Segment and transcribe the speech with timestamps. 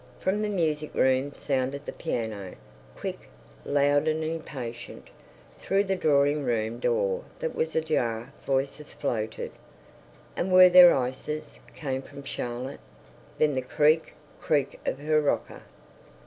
[0.19, 2.55] From the music room sounded the piano,
[2.97, 3.19] quick,
[3.65, 5.09] loud and impatient.
[5.59, 9.51] Through the drawing room door that was ajar voices floated.
[10.35, 12.79] "And were there ices?" came from Charlotte.
[13.37, 15.61] Then the creak, creak of her rocker.